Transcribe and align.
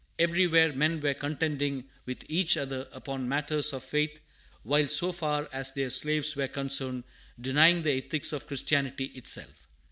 Everywhere 0.17 0.73
men 0.73 0.99
were 0.99 1.13
contending 1.13 1.83
with 2.07 2.23
each 2.27 2.57
other 2.57 2.87
upon 2.91 3.29
matters 3.29 3.71
of 3.71 3.83
faith, 3.83 4.19
while, 4.63 4.87
so 4.87 5.11
far 5.11 5.47
as 5.53 5.73
their 5.73 5.91
slaves 5.91 6.35
were 6.35 6.47
concerned, 6.47 7.03
denying 7.39 7.83
the 7.83 7.91
ethics 8.03 8.33
of 8.33 8.47
Christianity 8.47 9.11
itself. 9.13 9.67